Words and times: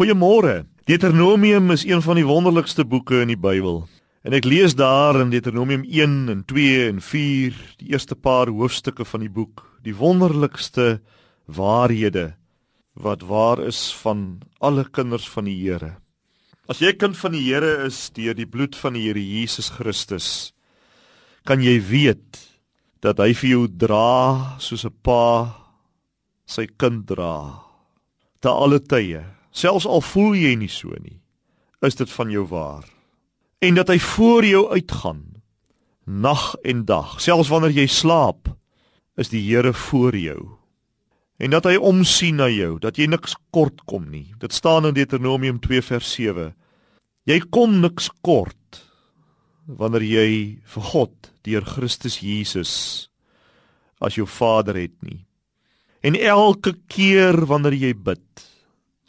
Goeiemôre. 0.00 0.64
Deuteronomium 0.88 1.74
is 1.74 1.82
een 1.84 2.00
van 2.00 2.16
die 2.16 2.24
wonderlikste 2.24 2.86
boeke 2.88 3.18
in 3.20 3.28
die 3.28 3.36
Bybel. 3.36 3.82
En 4.24 4.32
ek 4.32 4.46
lees 4.48 4.72
daar 4.72 5.18
in 5.20 5.28
Deuteronomium 5.28 5.82
1 5.84 6.14
en 6.32 6.38
2 6.48 6.86
en 6.86 7.02
4, 7.04 7.58
die 7.82 7.90
eerste 7.92 8.16
paar 8.16 8.48
hoofstukke 8.48 9.04
van 9.04 9.20
die 9.20 9.28
boek, 9.28 9.60
die 9.84 9.92
wonderlikste 9.92 11.02
waarhede 11.44 12.30
wat 12.96 13.26
waar 13.28 13.60
is 13.60 13.82
van 14.00 14.38
alle 14.64 14.86
kinders 14.88 15.26
van 15.28 15.44
die 15.50 15.58
Here. 15.58 15.90
As 16.64 16.80
jy 16.80 16.94
kind 16.96 17.18
van 17.20 17.36
die 17.36 17.42
Here 17.50 17.84
is 17.84 17.98
deur 18.16 18.38
die 18.38 18.48
bloed 18.48 18.78
van 18.80 18.96
die 18.96 19.02
Here 19.04 19.20
Jesus 19.20 19.68
Christus, 19.74 20.54
kan 21.44 21.60
jy 21.60 21.76
weet 21.76 22.40
dat 23.04 23.20
hy 23.20 23.34
vir 23.36 23.50
jou 23.50 23.68
dra 23.68 24.56
soos 24.64 24.86
'n 24.88 24.96
pa 25.04 25.60
sy 26.48 26.64
kind 26.80 27.04
dra. 27.04 27.60
Te 28.40 28.48
alle 28.48 28.80
tye, 28.80 29.39
selfs 29.50 29.86
al 29.86 30.02
voel 30.04 30.34
jy 30.38 30.54
nie 30.58 30.70
so 30.70 30.94
nie, 31.00 31.18
is 31.82 31.96
dit 31.98 32.10
van 32.10 32.30
jou 32.30 32.46
waar. 32.50 32.86
En 33.60 33.76
dat 33.76 33.88
hy 33.92 33.98
voor 34.00 34.44
jou 34.44 34.62
uitgaan 34.72 35.24
nag 36.04 36.54
en 36.66 36.84
dag, 36.84 37.18
selfs 37.22 37.50
wanneer 37.52 37.74
jy 37.76 37.86
slaap, 37.86 38.48
is 39.20 39.30
die 39.30 39.42
Here 39.44 39.72
voor 39.72 40.16
jou. 40.16 40.40
En 41.40 41.54
dat 41.54 41.64
hy 41.68 41.76
omsien 41.76 42.36
na 42.40 42.50
jou, 42.52 42.78
dat 42.80 42.98
jy 43.00 43.06
niks 43.08 43.36
kort 43.54 43.84
kom 43.88 44.10
nie. 44.12 44.28
Dit 44.40 44.52
staan 44.52 44.88
in 44.88 44.96
Deuteronomium 44.96 45.60
2 45.62 45.80
vers 45.86 46.12
7. 46.16 46.50
Jy 47.28 47.38
kom 47.52 47.78
niks 47.80 48.10
kort 48.24 48.82
wanneer 49.64 50.04
jy 50.04 50.30
vir 50.66 50.86
God 50.90 51.30
deur 51.46 51.64
Christus 51.64 52.18
Jesus 52.20 52.72
as 54.00 54.16
jou 54.18 54.26
Vader 54.28 54.76
het 54.80 54.96
nie. 55.04 55.22
En 56.02 56.16
elke 56.16 56.74
keer 56.88 57.44
wanneer 57.48 57.76
jy 57.76 57.92
bid, 57.94 58.44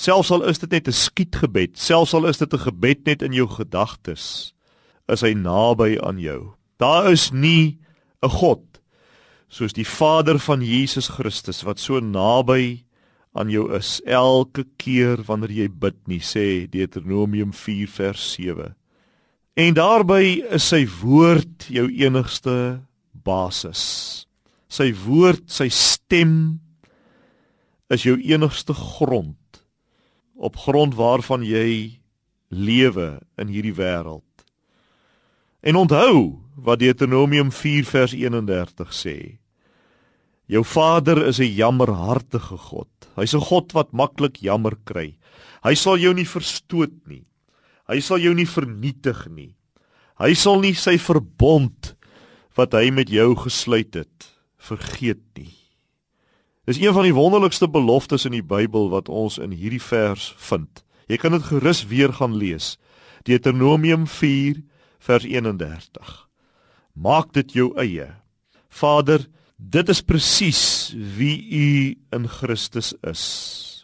selfs 0.00 0.30
al 0.32 0.46
is 0.48 0.60
dit 0.62 0.70
net 0.70 0.88
'n 0.88 0.96
skietgebed, 0.96 1.76
selfs 1.78 2.14
al 2.14 2.26
is 2.26 2.38
dit 2.38 2.52
'n 2.52 2.64
gebed 2.66 3.04
net 3.04 3.22
in 3.22 3.32
jou 3.32 3.48
gedagtes, 3.48 4.54
is 5.08 5.20
hy 5.20 5.34
naby 5.34 5.98
aan 6.00 6.18
jou. 6.18 6.54
Daar 6.78 7.12
is 7.12 7.32
nie 7.32 7.78
'n 8.22 8.30
God 8.30 8.70
soos 9.50 9.74
die 9.74 9.86
Vader 9.86 10.38
van 10.38 10.62
Jesus 10.62 11.08
Christus 11.08 11.64
wat 11.66 11.78
so 11.82 12.00
naby 12.00 12.84
aan 13.34 13.50
jou 13.50 13.68
is 13.74 14.00
elke 14.06 14.64
keer 14.76 15.22
wanneer 15.26 15.50
jy 15.50 15.68
bid 15.68 15.98
nie, 16.06 16.20
sê 16.22 16.70
Deuteronomium 16.70 17.52
4 17.52 17.88
vers 17.88 18.32
7. 18.34 18.74
En 19.56 19.74
daarbey 19.74 20.40
is 20.54 20.68
sy 20.70 20.84
woord 21.02 21.66
jou 21.68 21.86
enigste 21.90 22.80
basis. 23.12 24.26
Sy 24.70 24.92
woord, 24.94 25.50
sy 25.50 25.68
stem 25.68 26.60
is 27.90 28.06
jou 28.06 28.16
enigste 28.22 28.74
grond 28.74 29.39
op 30.40 30.56
grond 30.56 30.96
waarvan 30.96 31.44
jy 31.44 32.00
lewe 32.48 33.20
in 33.38 33.52
hierdie 33.52 33.76
wêreld. 33.76 34.24
En 35.60 35.76
onthou 35.76 36.40
wat 36.56 36.80
Deuteronomium 36.80 37.52
4 37.52 37.84
vers 37.84 38.14
31 38.16 38.94
sê. 38.96 39.16
Jou 40.50 40.64
Vader 40.64 41.26
is 41.26 41.38
'n 41.38 41.54
jammerhartige 41.54 42.56
God. 42.56 42.88
Hy's 43.16 43.34
'n 43.34 43.44
God 43.44 43.72
wat 43.72 43.92
maklik 43.92 44.40
jammer 44.40 44.76
kry. 44.84 45.18
Hy 45.62 45.74
sal 45.74 45.98
jou 45.98 46.14
nie 46.14 46.26
verstoot 46.26 47.06
nie. 47.06 47.26
Hy 47.86 48.00
sal 48.00 48.18
jou 48.18 48.34
nie 48.34 48.46
vernietig 48.46 49.28
nie. 49.28 49.54
Hy 50.18 50.34
sal 50.34 50.60
nie 50.60 50.74
sy 50.74 50.96
verbond 50.98 51.94
wat 52.56 52.72
hy 52.72 52.90
met 52.90 53.08
jou 53.08 53.36
gesluit 53.36 53.94
het 53.94 54.30
vergeet 54.58 55.22
nie. 55.36 55.59
Dis 56.70 56.78
een 56.78 56.92
van 56.94 57.02
die 57.02 57.14
wonderlikste 57.14 57.66
beloftes 57.66 58.28
in 58.28 58.36
die 58.36 58.44
Bybel 58.46 58.92
wat 58.92 59.08
ons 59.10 59.40
in 59.42 59.50
hierdie 59.50 59.82
vers 59.82 60.28
vind. 60.38 60.84
Jy 61.10 61.16
kan 61.18 61.34
dit 61.34 61.42
gerus 61.48 61.80
weer 61.90 62.12
gaan 62.14 62.36
lees. 62.38 62.76
Deuteronomium 63.26 64.04
4 64.06 64.60
vers 65.02 65.26
31. 65.26 66.12
Maak 66.94 67.32
dit 67.34 67.56
jou 67.58 67.72
eie. 67.74 68.06
Vader, 68.68 69.24
dit 69.58 69.90
is 69.90 70.02
presies 70.06 70.62
wie 70.94 71.34
u 71.42 71.66
in 72.14 72.30
Christus 72.30 72.92
is 73.02 73.24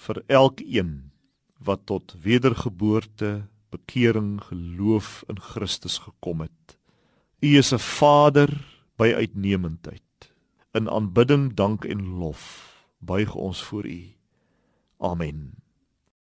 vir 0.00 0.22
elkeen 0.32 1.12
wat 1.60 1.84
tot 1.84 2.16
wedergeboorte, 2.24 3.42
bekering, 3.68 4.38
geloof 4.48 5.20
in 5.28 5.36
Christus 5.52 6.00
gekom 6.00 6.48
het. 6.48 6.78
U 7.44 7.58
is 7.60 7.74
'n 7.76 7.78
Vader 7.78 8.48
by 8.96 9.12
uitnemendheid. 9.12 10.32
In 10.72 10.88
aanbidding, 10.88 11.52
dank 11.54 11.84
en 11.84 12.16
lof 12.16 12.69
buig 13.00 13.34
ons 13.34 13.64
voor 13.64 13.86
U. 13.86 14.14
Amen. 14.98 15.54